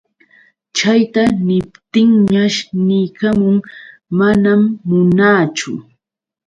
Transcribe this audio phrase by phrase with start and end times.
[0.77, 3.57] Chayta niptinñash niykamun:
[4.17, 5.71] manam munaachu.